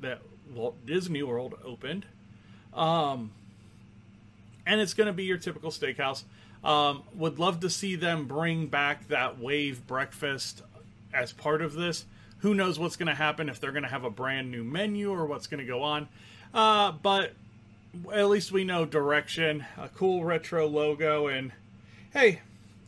That 0.00 0.20
Walt 0.54 0.84
Disney 0.86 1.22
World 1.22 1.54
opened. 1.64 2.06
Um, 2.74 3.32
and 4.66 4.80
it's 4.80 4.94
going 4.94 5.06
to 5.06 5.12
be 5.12 5.24
your 5.24 5.38
typical 5.38 5.70
steakhouse. 5.70 6.24
Um, 6.64 7.02
would 7.14 7.38
love 7.38 7.60
to 7.60 7.70
see 7.70 7.96
them 7.96 8.26
bring 8.26 8.66
back 8.66 9.08
that 9.08 9.38
wave 9.38 9.86
breakfast 9.86 10.62
as 11.14 11.32
part 11.32 11.62
of 11.62 11.74
this. 11.74 12.04
Who 12.40 12.54
knows 12.54 12.78
what's 12.78 12.96
going 12.96 13.08
to 13.08 13.14
happen 13.14 13.48
if 13.48 13.60
they're 13.60 13.72
going 13.72 13.84
to 13.84 13.88
have 13.88 14.04
a 14.04 14.10
brand 14.10 14.50
new 14.50 14.64
menu 14.64 15.12
or 15.12 15.26
what's 15.26 15.46
going 15.46 15.60
to 15.60 15.66
go 15.66 15.82
on. 15.82 16.08
Uh, 16.52 16.92
but 16.92 17.32
at 18.12 18.28
least 18.28 18.52
we 18.52 18.64
know 18.64 18.84
direction, 18.84 19.64
a 19.78 19.88
cool 19.88 20.24
retro 20.24 20.66
logo, 20.66 21.28
and 21.28 21.52
hey, 22.12 22.40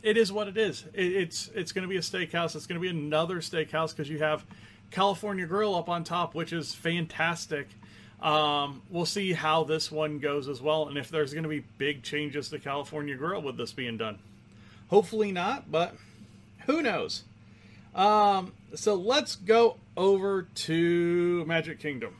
it 0.03 0.17
is 0.17 0.31
what 0.31 0.47
it 0.47 0.57
is. 0.57 0.85
It, 0.93 1.13
it's 1.13 1.49
it's 1.55 1.71
going 1.71 1.83
to 1.83 1.89
be 1.89 1.97
a 1.97 2.01
steakhouse. 2.01 2.55
It's 2.55 2.67
going 2.67 2.79
to 2.79 2.81
be 2.81 2.89
another 2.89 3.37
steakhouse 3.37 3.95
because 3.95 4.09
you 4.09 4.19
have 4.19 4.45
California 4.91 5.45
Grill 5.45 5.75
up 5.75 5.89
on 5.89 6.03
top, 6.03 6.33
which 6.35 6.53
is 6.53 6.73
fantastic. 6.73 7.67
Um, 8.21 8.81
we'll 8.89 9.05
see 9.05 9.33
how 9.33 9.63
this 9.63 9.91
one 9.91 10.19
goes 10.19 10.47
as 10.47 10.61
well, 10.61 10.87
and 10.87 10.97
if 10.97 11.09
there's 11.09 11.33
going 11.33 11.43
to 11.43 11.49
be 11.49 11.63
big 11.77 12.03
changes 12.03 12.49
to 12.49 12.59
California 12.59 13.15
Grill 13.15 13.41
with 13.41 13.57
this 13.57 13.71
being 13.71 13.97
done. 13.97 14.19
Hopefully 14.89 15.31
not, 15.31 15.71
but 15.71 15.95
who 16.65 16.81
knows? 16.81 17.23
Um, 17.95 18.53
so 18.75 18.95
let's 18.95 19.35
go 19.35 19.77
over 19.95 20.43
to 20.43 21.45
Magic 21.45 21.79
Kingdom. 21.79 22.15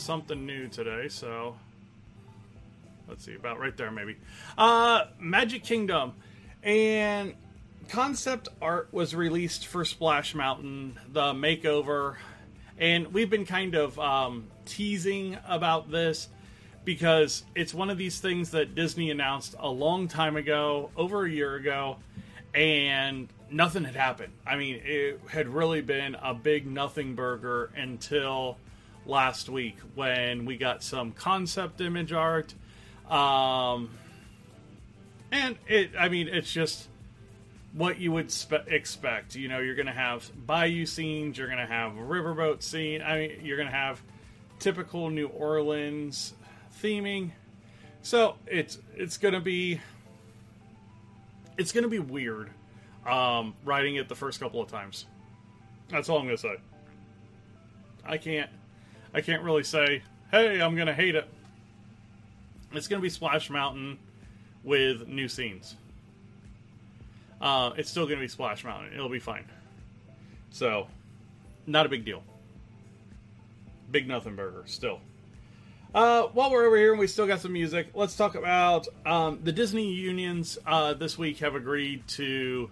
Something 0.00 0.46
new 0.46 0.68
today, 0.68 1.08
so 1.08 1.56
let's 3.08 3.24
see, 3.24 3.34
about 3.34 3.58
right 3.58 3.76
there 3.76 3.90
maybe. 3.90 4.16
Uh, 4.56 5.04
Magic 5.18 5.64
Kingdom 5.64 6.12
and 6.62 7.34
concept 7.88 8.48
art 8.60 8.88
was 8.92 9.14
released 9.14 9.66
for 9.66 9.84
Splash 9.84 10.34
Mountain, 10.34 10.98
the 11.12 11.32
makeover, 11.32 12.16
and 12.78 13.12
we've 13.12 13.30
been 13.30 13.46
kind 13.46 13.74
of 13.74 13.98
um, 13.98 14.46
teasing 14.64 15.36
about 15.46 15.90
this. 15.90 16.28
because 16.84 17.44
it's 17.54 17.74
one 17.74 17.90
of 17.90 17.98
these 17.98 18.20
things 18.20 18.50
that 18.50 18.74
Disney 18.74 19.10
announced 19.10 19.54
a 19.58 19.68
long 19.68 20.08
time 20.08 20.36
ago, 20.36 20.90
over 20.96 21.24
a 21.24 21.30
year 21.30 21.54
ago, 21.56 21.96
and 22.54 23.28
nothing 23.50 23.84
had 23.84 23.94
happened. 23.94 24.32
I 24.46 24.56
mean, 24.56 24.80
it 24.84 25.20
had 25.28 25.48
really 25.48 25.82
been 25.82 26.14
a 26.14 26.34
big 26.34 26.66
nothing 26.66 27.14
burger 27.14 27.70
until 27.76 28.56
last 29.10 29.48
week 29.48 29.76
when 29.94 30.44
we 30.46 30.56
got 30.56 30.82
some 30.82 31.12
concept 31.12 31.80
image 31.80 32.12
art. 32.12 32.54
Um, 33.10 33.90
and 35.32 35.56
it, 35.68 35.90
I 35.98 36.08
mean, 36.08 36.28
it's 36.28 36.50
just 36.50 36.88
what 37.72 37.98
you 37.98 38.12
would 38.12 38.30
spe- 38.30 38.68
expect. 38.68 39.34
You 39.34 39.48
know, 39.48 39.58
you're 39.58 39.74
going 39.74 39.86
to 39.86 39.92
have 39.92 40.30
bayou 40.46 40.86
scenes, 40.86 41.36
you're 41.36 41.48
going 41.48 41.58
to 41.58 41.66
have 41.66 41.92
riverboat 41.92 42.62
scene. 42.62 43.02
I 43.02 43.18
mean, 43.18 43.40
you're 43.42 43.56
going 43.56 43.68
to 43.68 43.74
have 43.74 44.00
typical 44.58 45.10
New 45.10 45.26
Orleans 45.26 46.34
theming. 46.80 47.32
So 48.02 48.36
it's 48.46 48.78
it's 48.96 49.18
going 49.18 49.34
to 49.34 49.40
be 49.40 49.80
it's 51.58 51.72
going 51.72 51.82
to 51.82 51.90
be 51.90 51.98
weird 51.98 52.50
um, 53.06 53.54
writing 53.64 53.96
it 53.96 54.08
the 54.08 54.14
first 54.14 54.40
couple 54.40 54.60
of 54.62 54.70
times. 54.70 55.06
That's 55.88 56.08
all 56.08 56.18
I'm 56.18 56.24
going 56.24 56.36
to 56.36 56.42
say. 56.42 56.56
I 58.04 58.16
can't 58.16 58.50
I 59.12 59.20
can't 59.20 59.42
really 59.42 59.64
say, 59.64 60.02
"Hey, 60.30 60.60
I'm 60.60 60.74
going 60.74 60.86
to 60.86 60.94
hate 60.94 61.14
it." 61.14 61.28
It's 62.72 62.86
going 62.86 63.00
to 63.00 63.02
be 63.02 63.10
Splash 63.10 63.50
Mountain 63.50 63.98
with 64.62 65.08
new 65.08 65.28
scenes. 65.28 65.74
Uh, 67.40 67.72
it's 67.76 67.90
still 67.90 68.04
going 68.04 68.18
to 68.18 68.24
be 68.24 68.28
Splash 68.28 68.64
Mountain. 68.64 68.92
It'll 68.92 69.08
be 69.08 69.18
fine. 69.18 69.44
So, 70.50 70.86
not 71.66 71.86
a 71.86 71.88
big 71.88 72.04
deal. 72.04 72.22
Big 73.90 74.06
nothing 74.06 74.36
burger, 74.36 74.62
still. 74.66 75.00
Uh, 75.92 76.24
while 76.28 76.52
we're 76.52 76.66
over 76.66 76.76
here 76.76 76.92
and 76.92 77.00
we 77.00 77.08
still 77.08 77.26
got 77.26 77.40
some 77.40 77.52
music, 77.52 77.88
let's 77.94 78.14
talk 78.14 78.36
about 78.36 78.86
um, 79.04 79.40
the 79.42 79.50
Disney 79.50 79.92
unions 79.92 80.56
uh, 80.64 80.94
this 80.94 81.18
week 81.18 81.38
have 81.38 81.56
agreed 81.56 82.06
to 82.06 82.70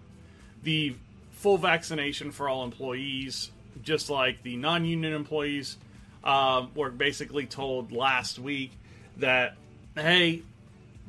the 0.63 0.95
full 1.33 1.59
vaccination 1.59 2.31
for 2.31 2.49
all 2.49 2.63
employees, 2.63 3.51
just 3.83 4.09
like 4.09 4.43
the 4.45 4.57
non 4.57 4.85
union 4.85 5.13
employees 5.13 5.79
um, 6.29 6.71
were 6.75 6.91
basically 6.91 7.47
told 7.47 7.91
last 7.91 8.39
week 8.39 8.73
that, 9.17 9.57
hey, 9.95 10.43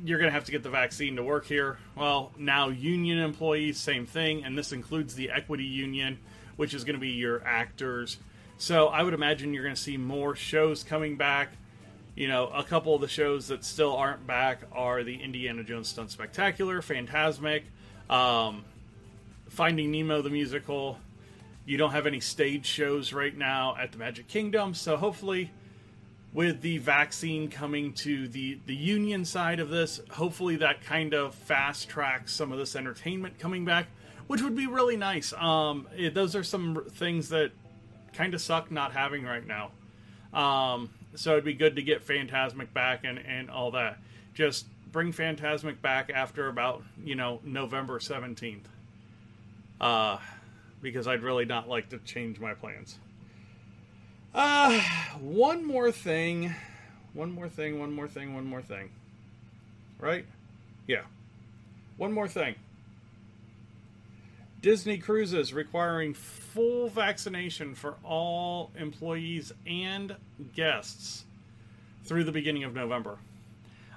you're 0.02 0.18
going 0.18 0.30
to 0.30 0.32
have 0.32 0.44
to 0.44 0.50
get 0.50 0.62
the 0.62 0.70
vaccine 0.70 1.16
to 1.16 1.22
work 1.22 1.44
here. 1.44 1.76
Well, 1.94 2.32
now 2.38 2.70
union 2.70 3.18
employees, 3.18 3.78
same 3.78 4.06
thing, 4.06 4.44
and 4.44 4.56
this 4.56 4.72
includes 4.72 5.14
the 5.14 5.30
equity 5.30 5.64
union, 5.64 6.18
which 6.56 6.72
is 6.72 6.84
going 6.84 6.94
to 6.94 7.00
be 7.00 7.10
your 7.10 7.42
actors. 7.44 8.16
So 8.56 8.88
I 8.88 9.02
would 9.02 9.12
imagine 9.12 9.52
you're 9.52 9.62
going 9.62 9.74
to 9.74 9.80
see 9.80 9.98
more 9.98 10.34
shows 10.34 10.82
coming 10.82 11.18
back. 11.18 11.52
You 12.14 12.28
know, 12.28 12.46
a 12.48 12.64
couple 12.64 12.94
of 12.94 13.02
the 13.02 13.08
shows 13.08 13.48
that 13.48 13.62
still 13.62 13.94
aren't 13.94 14.26
back 14.26 14.62
are 14.72 15.04
the 15.04 15.22
Indiana 15.22 15.62
Jones 15.64 15.88
Stunt 15.88 16.10
Spectacular, 16.10 16.80
Fantasmic, 16.80 17.64
um, 18.08 18.64
Finding 19.50 19.90
Nemo 19.90 20.22
the 20.22 20.30
musical. 20.30 20.98
You 21.70 21.76
don't 21.76 21.92
have 21.92 22.08
any 22.08 22.18
stage 22.18 22.66
shows 22.66 23.12
right 23.12 23.36
now 23.38 23.76
at 23.80 23.92
the 23.92 23.98
Magic 23.98 24.26
Kingdom, 24.26 24.74
so 24.74 24.96
hopefully 24.96 25.52
with 26.32 26.62
the 26.62 26.78
vaccine 26.78 27.48
coming 27.48 27.92
to 27.92 28.26
the 28.26 28.58
the 28.66 28.74
union 28.74 29.24
side 29.24 29.60
of 29.60 29.68
this 29.68 30.00
hopefully 30.10 30.56
that 30.56 30.82
kind 30.82 31.14
of 31.14 31.32
fast 31.32 31.88
tracks 31.88 32.32
some 32.32 32.50
of 32.50 32.58
this 32.58 32.74
entertainment 32.74 33.38
coming 33.38 33.64
back 33.64 33.86
which 34.26 34.42
would 34.42 34.56
be 34.56 34.66
really 34.66 34.96
nice. 34.96 35.32
Um, 35.32 35.86
it, 35.96 36.12
those 36.12 36.34
are 36.34 36.42
some 36.42 36.84
things 36.90 37.28
that 37.28 37.52
kind 38.14 38.34
of 38.34 38.40
suck 38.40 38.72
not 38.72 38.90
having 38.90 39.22
right 39.22 39.46
now. 39.46 39.70
Um, 40.34 40.90
so 41.14 41.32
it'd 41.32 41.44
be 41.44 41.54
good 41.54 41.76
to 41.76 41.82
get 41.82 42.04
Fantasmic 42.04 42.72
back 42.72 43.04
and 43.04 43.16
and 43.16 43.48
all 43.48 43.70
that. 43.70 43.98
Just 44.34 44.66
bring 44.90 45.12
Fantasmic 45.12 45.80
back 45.80 46.10
after 46.12 46.48
about 46.48 46.82
you 47.04 47.14
know 47.14 47.38
november 47.44 48.00
17th 48.00 48.64
uh, 49.80 50.18
because 50.82 51.06
i'd 51.06 51.22
really 51.22 51.44
not 51.44 51.68
like 51.68 51.88
to 51.88 51.98
change 51.98 52.40
my 52.40 52.54
plans 52.54 52.98
uh, 54.34 54.80
one 55.20 55.64
more 55.64 55.90
thing. 55.90 56.54
One 57.14 57.32
more 57.32 57.48
thing, 57.48 57.80
one 57.80 57.92
more 57.92 58.08
thing, 58.08 58.34
one 58.34 58.46
more 58.46 58.62
thing. 58.62 58.90
Right? 59.98 60.24
Yeah. 60.86 61.02
One 61.96 62.12
more 62.12 62.28
thing. 62.28 62.54
Disney 64.62 64.98
Cruises 64.98 65.52
requiring 65.52 66.14
full 66.14 66.88
vaccination 66.88 67.74
for 67.74 67.94
all 68.04 68.70
employees 68.78 69.52
and 69.66 70.14
guests 70.54 71.24
through 72.04 72.24
the 72.24 72.32
beginning 72.32 72.64
of 72.64 72.74
November. 72.74 73.18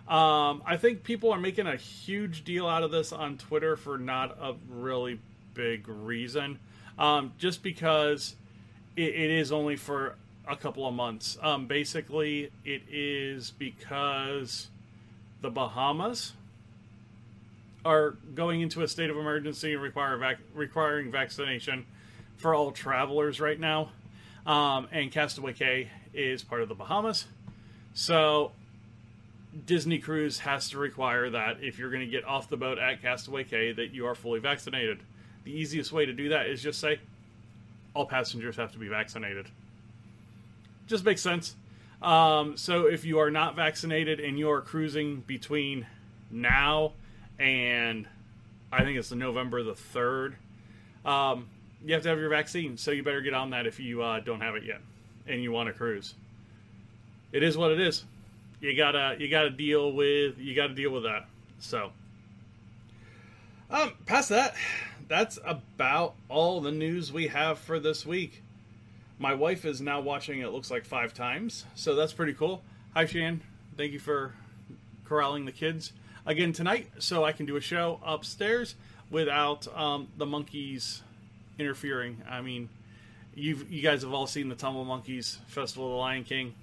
Um, 0.08 0.64
I 0.66 0.78
think 0.78 1.04
people 1.04 1.32
are 1.32 1.40
making 1.40 1.68
a 1.68 1.76
huge 1.76 2.44
deal 2.44 2.68
out 2.68 2.84
of 2.84 2.92
this 2.92 3.12
on 3.14 3.38
Twitter 3.38 3.76
for 3.76 3.98
not 3.98 4.38
a 4.42 4.56
really 4.70 5.20
big 5.54 5.88
reason. 5.88 6.60
Um, 6.98 7.34
just 7.38 7.64
because 7.64 8.36
it, 8.96 9.10
it 9.16 9.32
is 9.32 9.52
only 9.52 9.76
for 9.76 10.16
a 10.48 10.56
couple 10.56 10.88
of 10.88 10.94
months. 10.94 11.38
Um, 11.42 11.68
basically, 11.68 12.52
it 12.66 12.84
is 12.90 13.52
because 13.52 14.68
the 15.42 15.50
Bahamas 15.50 16.34
are 17.86 18.12
going 18.34 18.62
into 18.62 18.82
a 18.82 18.88
state 18.88 19.10
of 19.10 19.18
emergency 19.18 19.74
and 19.74 19.82
require 19.82 20.18
vac- 20.18 20.40
requiring 20.54 21.12
vaccination 21.12 21.86
for 22.38 22.54
all 22.54 22.72
travelers 22.72 23.40
right 23.40 23.60
now. 23.60 23.90
Um, 24.46 24.88
and 24.92 25.12
Castaway 25.12 25.54
Cay 25.54 25.90
is 26.14 26.44
part 26.44 26.62
of 26.62 26.70
the 26.70 26.76
Bahamas. 26.76 27.26
So 27.94 28.52
Disney 29.66 30.00
Cruise 30.00 30.40
has 30.40 30.70
to 30.70 30.78
require 30.78 31.30
that 31.30 31.58
if 31.62 31.78
you're 31.78 31.90
going 31.92 32.06
to 32.06 32.12
get 32.12 32.26
off 32.26 32.50
the 32.50 32.58
boat 32.58 32.78
at 32.78 33.02
Castaway 33.02 33.44
Cay 33.44 33.72
that 33.72 33.94
you 33.94 34.06
are 34.06 34.16
fully 34.16 34.40
vaccinated. 34.40 35.00
The 35.44 35.52
easiest 35.52 35.92
way 35.92 36.06
to 36.06 36.14
do 36.14 36.30
that 36.30 36.48
is 36.48 36.62
just 36.62 36.80
say 36.80 37.00
all 37.94 38.06
passengers 38.06 38.56
have 38.56 38.72
to 38.72 38.80
be 38.80 38.88
vaccinated 38.88 39.48
just 40.88 41.06
makes 41.06 41.22
sense. 41.22 41.56
Um, 42.02 42.58
so 42.58 42.88
if 42.88 43.06
you 43.06 43.20
are 43.20 43.32
not 43.32 43.56
vaccinated 43.56 44.20
and 44.20 44.38
you 44.38 44.50
are 44.52 44.62
cruising 44.62 45.24
between 45.26 45.88
now 46.30 46.94
and 47.40 48.08
I 48.72 48.84
think 48.84 48.98
it's 48.98 49.12
November 49.12 49.64
the 49.64 49.76
third, 49.76 50.36
um, 51.06 51.48
you 51.86 51.94
have 51.94 52.04
to 52.04 52.10
have 52.10 52.20
your 52.20 52.30
vaccine. 52.30 52.78
So 52.78 52.92
you 52.92 53.04
better 53.04 53.22
get 53.22 53.34
on 53.34 53.52
that 53.52 53.68
if 53.68 53.80
you 53.80 54.02
uh, 54.02 54.20
don't 54.20 54.42
have 54.42 54.56
it 54.56 54.64
yet 54.64 54.82
and 55.28 55.42
you 55.42 55.52
want 55.52 55.68
to 55.68 55.74
cruise. 55.74 56.16
It 57.32 57.44
is 57.44 57.58
what 57.58 57.72
it 57.72 57.80
is. 57.80 58.04
You 58.60 58.76
gotta 58.76 59.18
you 59.20 59.30
gotta 59.30 59.50
deal 59.50 59.92
with 59.92 60.38
you 60.38 60.56
gotta 60.56 60.74
deal 60.74 60.92
with 60.92 61.04
that. 61.04 61.28
So 61.60 61.92
um, 63.70 63.94
past 64.06 64.30
that, 64.30 64.56
that's 65.08 65.40
about 65.46 66.16
all 66.30 66.62
the 66.62 66.72
news 66.72 67.12
we 67.12 67.28
have 67.28 67.58
for 67.60 67.80
this 67.80 68.06
week. 68.06 68.42
My 69.20 69.34
wife 69.34 69.66
is 69.66 69.82
now 69.82 70.02
watching 70.02 70.40
it 70.40 70.52
looks 70.52 70.72
like 70.72 70.86
five 70.86 71.14
times, 71.14 71.66
so 71.76 71.96
that's 71.96 72.14
pretty 72.14 72.34
cool. 72.34 72.64
Hi, 72.94 73.06
Shan. 73.06 73.42
Thank 73.78 73.94
you 73.94 74.00
for 74.00 74.34
corralling 75.06 75.46
the 75.46 75.52
kids 75.52 75.94
again 76.26 76.54
tonight, 76.54 76.90
so 77.00 77.24
I 77.24 77.32
can 77.32 77.46
do 77.46 77.56
a 77.56 77.62
show 77.62 78.00
upstairs 78.06 78.76
without 79.10 79.68
um, 79.78 80.08
the 80.18 80.26
monkeys 80.26 81.04
interfering. 81.58 82.22
I 82.30 82.42
mean, 82.42 82.70
you 83.36 83.66
you 83.70 83.82
guys 83.82 84.02
have 84.04 84.14
all 84.14 84.28
seen 84.28 84.50
the 84.50 84.56
Tumble 84.56 84.86
Monkeys 84.86 85.40
Festival 85.48 85.86
of 85.86 85.92
the 85.92 85.98
Lion 85.98 86.24
King. 86.24 86.54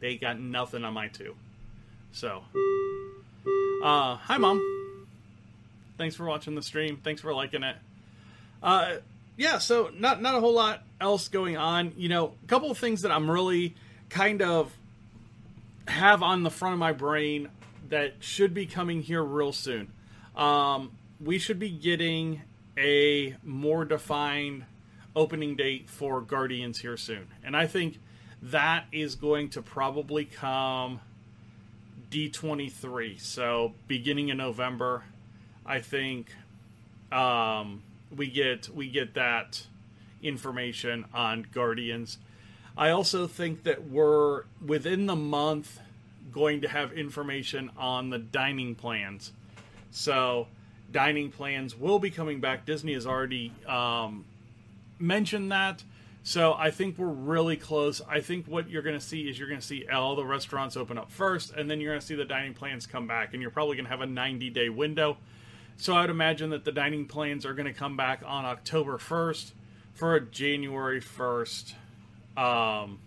They 0.00 0.16
got 0.16 0.38
nothing 0.38 0.84
on 0.84 0.94
my 0.94 1.08
two. 1.08 1.36
So, 2.12 2.42
uh, 3.82 4.16
hi, 4.16 4.38
mom. 4.38 4.75
Thanks 5.98 6.16
for 6.16 6.24
watching 6.24 6.54
the 6.54 6.62
stream. 6.62 6.98
Thanks 7.02 7.20
for 7.20 7.32
liking 7.34 7.62
it. 7.62 7.76
Uh, 8.62 8.96
yeah, 9.36 9.58
so 9.58 9.90
not 9.94 10.22
not 10.22 10.34
a 10.34 10.40
whole 10.40 10.54
lot 10.54 10.82
else 11.00 11.28
going 11.28 11.56
on. 11.56 11.92
You 11.96 12.08
know, 12.08 12.34
a 12.42 12.46
couple 12.46 12.70
of 12.70 12.78
things 12.78 13.02
that 13.02 13.12
I'm 13.12 13.30
really 13.30 13.74
kind 14.08 14.42
of 14.42 14.72
have 15.88 16.22
on 16.22 16.42
the 16.42 16.50
front 16.50 16.72
of 16.72 16.78
my 16.78 16.92
brain 16.92 17.48
that 17.88 18.14
should 18.20 18.54
be 18.54 18.66
coming 18.66 19.02
here 19.02 19.22
real 19.22 19.52
soon. 19.52 19.92
Um, 20.34 20.92
we 21.20 21.38
should 21.38 21.58
be 21.58 21.70
getting 21.70 22.42
a 22.76 23.36
more 23.42 23.84
defined 23.84 24.64
opening 25.14 25.56
date 25.56 25.88
for 25.88 26.20
Guardians 26.20 26.78
here 26.78 26.96
soon, 26.96 27.28
and 27.44 27.56
I 27.56 27.66
think 27.66 28.00
that 28.42 28.84
is 28.92 29.14
going 29.14 29.50
to 29.50 29.62
probably 29.62 30.24
come 30.24 31.00
D23. 32.10 33.20
So 33.20 33.74
beginning 33.88 34.28
in 34.28 34.36
November, 34.38 35.04
I 35.66 35.80
think. 35.80 36.28
Um, 37.12 37.82
we 38.14 38.28
get 38.28 38.68
we 38.68 38.88
get 38.88 39.14
that 39.14 39.66
information 40.22 41.04
on 41.14 41.46
Guardians. 41.52 42.18
I 42.76 42.90
also 42.90 43.26
think 43.26 43.62
that 43.64 43.88
we're 43.88 44.44
within 44.64 45.06
the 45.06 45.16
month 45.16 45.80
going 46.32 46.60
to 46.60 46.68
have 46.68 46.92
information 46.92 47.70
on 47.76 48.10
the 48.10 48.18
dining 48.18 48.74
plans. 48.74 49.32
So, 49.90 50.48
dining 50.92 51.30
plans 51.30 51.74
will 51.74 51.98
be 51.98 52.10
coming 52.10 52.40
back. 52.40 52.66
Disney 52.66 52.92
has 52.92 53.06
already 53.06 53.52
um, 53.66 54.24
mentioned 54.98 55.52
that. 55.52 55.82
So 56.22 56.54
I 56.54 56.72
think 56.72 56.98
we're 56.98 57.06
really 57.06 57.56
close. 57.56 58.02
I 58.08 58.18
think 58.18 58.46
what 58.46 58.68
you're 58.68 58.82
going 58.82 58.98
to 58.98 59.04
see 59.04 59.28
is 59.28 59.38
you're 59.38 59.46
going 59.46 59.60
to 59.60 59.66
see 59.66 59.86
all 59.86 60.16
the 60.16 60.24
restaurants 60.24 60.76
open 60.76 60.98
up 60.98 61.08
first, 61.08 61.52
and 61.52 61.70
then 61.70 61.80
you're 61.80 61.92
going 61.92 62.00
to 62.00 62.06
see 62.06 62.16
the 62.16 62.24
dining 62.24 62.52
plans 62.52 62.84
come 62.84 63.06
back, 63.06 63.32
and 63.32 63.40
you're 63.40 63.52
probably 63.52 63.76
going 63.76 63.84
to 63.84 63.90
have 63.90 64.00
a 64.00 64.06
90 64.06 64.50
day 64.50 64.68
window. 64.68 65.18
So 65.78 65.94
I 65.94 66.02
would 66.02 66.10
imagine 66.10 66.50
that 66.50 66.64
the 66.64 66.72
dining 66.72 67.06
plans 67.06 67.44
are 67.44 67.54
going 67.54 67.66
to 67.66 67.72
come 67.72 67.96
back 67.96 68.22
on 68.24 68.44
October 68.44 68.96
1st 68.96 69.52
for 69.94 70.14
a 70.14 70.20
January 70.20 71.00
1st 71.00 71.74
um, 72.36 72.98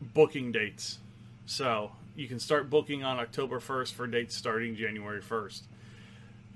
booking 0.00 0.52
dates. 0.52 0.98
So 1.46 1.92
you 2.14 2.28
can 2.28 2.38
start 2.38 2.68
booking 2.68 3.04
on 3.04 3.18
October 3.18 3.58
1st 3.58 3.92
for 3.92 4.06
dates 4.06 4.34
starting 4.34 4.76
January 4.76 5.22
1st. 5.22 5.62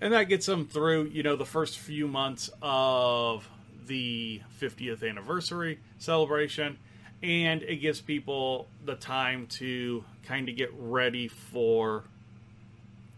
And 0.01 0.13
that 0.13 0.25
gets 0.25 0.47
them 0.47 0.67
through, 0.67 1.07
you 1.13 1.23
know, 1.23 1.37
the 1.37 1.45
first 1.45 1.79
few 1.79 2.09
months 2.09 2.51
of 2.63 3.49
the 3.87 4.41
50th 4.61 5.09
anniversary 5.09 5.79
celebration, 5.99 6.79
and 7.23 7.63
it 7.63 7.77
gives 7.77 8.01
people 8.01 8.69
the 8.85 8.95
time 8.95 9.47
to 9.49 10.05
kind 10.25 10.49
of 10.49 10.57
get 10.57 10.71
ready 10.75 11.29
for 11.29 12.05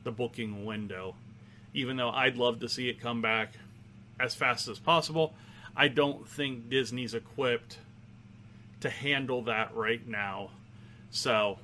the 0.04 0.12
booking 0.12 0.64
window. 0.64 1.14
Even 1.74 1.96
though 1.96 2.10
I'd 2.10 2.36
love 2.36 2.60
to 2.60 2.68
see 2.68 2.88
it 2.88 3.00
come 3.00 3.22
back 3.22 3.54
as 4.20 4.34
fast 4.34 4.68
as 4.68 4.78
possible, 4.78 5.34
I 5.76 5.88
don't 5.88 6.28
think 6.28 6.68
Disney's 6.68 7.14
equipped 7.14 7.78
to 8.80 8.90
handle 8.90 9.42
that 9.42 9.74
right 9.74 10.06
now. 10.06 10.50
So 11.10 11.58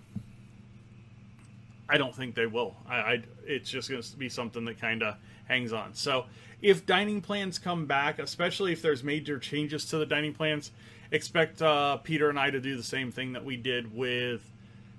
I 1.88 1.98
don't 1.98 2.14
think 2.14 2.34
they 2.34 2.46
will. 2.46 2.74
I, 2.88 2.96
I 2.96 3.22
it's 3.46 3.70
just 3.70 3.90
going 3.90 4.02
to 4.02 4.16
be 4.16 4.28
something 4.28 4.64
that 4.66 4.80
kind 4.80 5.02
of 5.02 5.16
hangs 5.46 5.72
on. 5.72 5.94
So 5.94 6.26
if 6.62 6.86
dining 6.86 7.20
plans 7.20 7.58
come 7.58 7.86
back, 7.86 8.18
especially 8.18 8.72
if 8.72 8.82
there's 8.82 9.02
major 9.02 9.38
changes 9.38 9.84
to 9.86 9.98
the 9.98 10.06
dining 10.06 10.34
plans, 10.34 10.70
expect 11.10 11.62
uh, 11.62 11.96
Peter 11.98 12.28
and 12.28 12.38
I 12.38 12.50
to 12.50 12.60
do 12.60 12.76
the 12.76 12.82
same 12.82 13.10
thing 13.10 13.32
that 13.32 13.44
we 13.44 13.56
did 13.56 13.94
with 13.94 14.42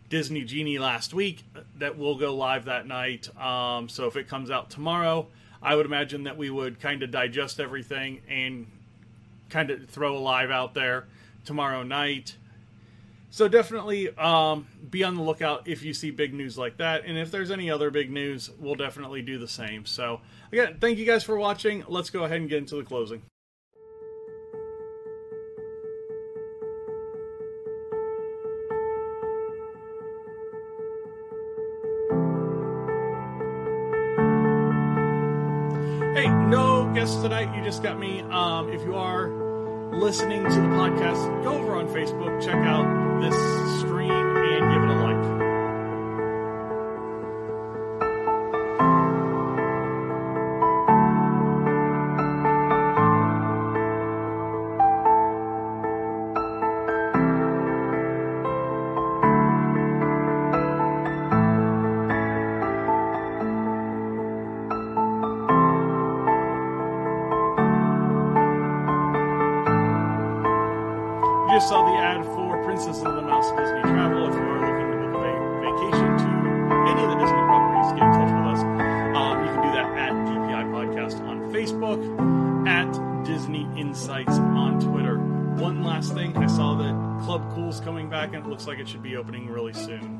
Disney 0.09 0.43
Genie 0.43 0.79
last 0.79 1.13
week. 1.13 1.43
That 1.77 1.97
will 1.97 2.15
go 2.15 2.35
live 2.35 2.65
that 2.65 2.87
night. 2.87 3.29
Um, 3.39 3.87
so 3.87 4.07
if 4.07 4.15
it 4.15 4.27
comes 4.27 4.51
out 4.51 4.69
tomorrow, 4.69 5.27
I 5.61 5.75
would 5.75 5.85
imagine 5.85 6.23
that 6.23 6.37
we 6.37 6.49
would 6.49 6.79
kind 6.79 7.03
of 7.03 7.11
digest 7.11 7.59
everything 7.59 8.21
and 8.27 8.67
kind 9.49 9.69
of 9.69 9.89
throw 9.89 10.17
a 10.17 10.19
live 10.19 10.51
out 10.51 10.73
there 10.73 11.05
tomorrow 11.45 11.83
night. 11.83 12.35
So 13.31 13.47
definitely 13.47 14.09
um, 14.17 14.67
be 14.89 15.03
on 15.03 15.15
the 15.15 15.21
lookout 15.21 15.67
if 15.67 15.83
you 15.83 15.93
see 15.93 16.09
big 16.09 16.33
news 16.33 16.57
like 16.57 16.77
that. 16.77 17.05
And 17.05 17.17
if 17.17 17.29
there's 17.29 17.51
any 17.51 17.69
other 17.69 17.91
big 17.91 18.09
news, 18.11 18.49
we'll 18.59 18.75
definitely 18.75 19.21
do 19.21 19.37
the 19.37 19.47
same. 19.47 19.85
So 19.85 20.21
again, 20.51 20.77
thank 20.81 20.97
you 20.97 21.05
guys 21.05 21.23
for 21.23 21.37
watching. 21.37 21.83
Let's 21.87 22.09
go 22.09 22.23
ahead 22.23 22.41
and 22.41 22.49
get 22.49 22.57
into 22.57 22.75
the 22.75 22.83
closing. 22.83 23.21
Just 37.69 37.83
got 37.83 37.99
me. 37.99 38.21
Um, 38.21 38.71
if 38.71 38.81
you 38.81 38.95
are 38.95 39.27
listening 39.91 40.41
to 40.41 40.49
the 40.49 40.69
podcast, 40.69 41.43
go 41.43 41.51
over 41.51 41.75
on 41.75 41.87
Facebook, 41.89 42.43
check 42.43 42.55
out 42.55 43.21
this 43.21 43.35
stream, 43.79 44.28
just 71.59 71.67
saw 71.67 71.83
the 71.91 71.97
ad 71.97 72.23
for 72.23 72.63
Princess 72.63 72.99
of 72.99 73.15
the 73.15 73.21
Mouse 73.21 73.51
Disney 73.51 73.81
Travel. 73.81 74.29
If 74.29 74.33
you 74.33 74.39
are 74.39 74.61
looking 74.63 74.91
to 74.91 74.97
book 74.97 75.13
a 75.13 75.19
va- 75.19 75.59
vacation 75.59 76.07
to 76.17 76.29
any 76.87 77.03
of 77.03 77.09
the 77.09 77.17
Disney 77.19 77.43
properties, 77.51 77.91
get 77.99 78.07
in 78.07 78.13
touch 78.15 78.31
with 78.31 78.47
us. 78.47 78.61
Um, 79.19 79.43
you 79.43 79.51
can 79.51 79.61
do 79.67 79.71
that 79.75 79.97
at 79.97 80.11
DPI 80.23 80.63
Podcast 80.71 81.19
on 81.27 81.51
Facebook, 81.51 82.65
at 82.65 83.25
Disney 83.25 83.67
Insights 83.75 84.37
on 84.37 84.79
Twitter. 84.79 85.17
One 85.17 85.83
last 85.83 86.13
thing, 86.13 86.37
I 86.37 86.47
saw 86.47 86.75
that 86.75 87.25
Club 87.25 87.53
Cool's 87.53 87.81
coming 87.81 88.09
back, 88.09 88.33
and 88.33 88.45
it 88.45 88.49
looks 88.49 88.65
like 88.65 88.79
it 88.79 88.87
should 88.87 89.03
be 89.03 89.17
opening 89.17 89.49
really 89.49 89.73
soon. 89.73 90.18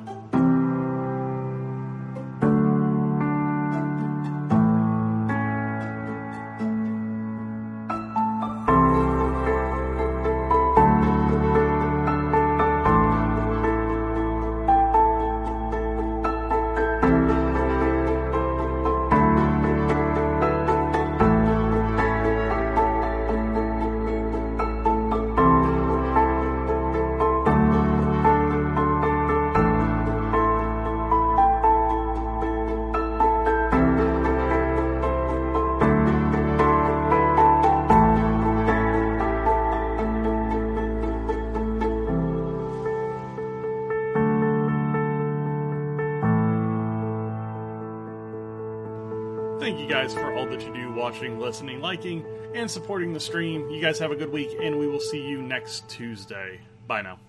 Watching, 51.19 51.39
listening, 51.39 51.81
liking, 51.81 52.25
and 52.55 52.71
supporting 52.71 53.11
the 53.11 53.19
stream. 53.19 53.69
You 53.69 53.81
guys 53.81 53.99
have 53.99 54.11
a 54.11 54.15
good 54.15 54.31
week, 54.31 54.57
and 54.61 54.79
we 54.79 54.87
will 54.87 55.01
see 55.01 55.21
you 55.21 55.41
next 55.41 55.89
Tuesday. 55.89 56.61
Bye 56.87 57.01
now. 57.01 57.19